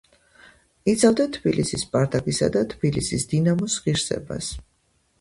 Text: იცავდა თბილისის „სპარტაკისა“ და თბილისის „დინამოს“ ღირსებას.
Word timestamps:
იცავდა 0.93 1.27
თბილისის 1.35 1.85
„სპარტაკისა“ 1.87 2.51
და 2.57 2.65
თბილისის 2.75 3.29
„დინამოს“ 3.37 3.81
ღირსებას. 3.87 4.55